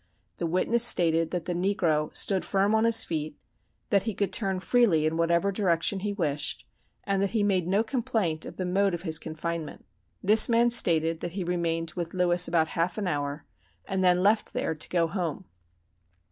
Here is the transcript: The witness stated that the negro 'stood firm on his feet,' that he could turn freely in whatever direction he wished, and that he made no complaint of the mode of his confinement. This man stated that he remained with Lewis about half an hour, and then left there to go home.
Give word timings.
The 0.37 0.47
witness 0.47 0.83
stated 0.83 1.29
that 1.29 1.45
the 1.45 1.53
negro 1.53 2.11
'stood 2.15 2.43
firm 2.43 2.73
on 2.73 2.85
his 2.85 3.03
feet,' 3.05 3.37
that 3.91 4.01
he 4.01 4.15
could 4.15 4.33
turn 4.33 4.59
freely 4.59 5.05
in 5.05 5.15
whatever 5.15 5.51
direction 5.51 5.99
he 5.99 6.11
wished, 6.11 6.65
and 7.03 7.21
that 7.21 7.29
he 7.37 7.43
made 7.43 7.67
no 7.67 7.83
complaint 7.83 8.43
of 8.43 8.57
the 8.57 8.65
mode 8.65 8.95
of 8.95 9.03
his 9.03 9.19
confinement. 9.19 9.85
This 10.23 10.49
man 10.49 10.71
stated 10.71 11.19
that 11.19 11.33
he 11.33 11.43
remained 11.43 11.91
with 11.91 12.15
Lewis 12.15 12.47
about 12.47 12.69
half 12.69 12.97
an 12.97 13.05
hour, 13.05 13.45
and 13.85 14.03
then 14.03 14.23
left 14.23 14.53
there 14.53 14.73
to 14.73 14.89
go 14.89 15.05
home. 15.05 15.45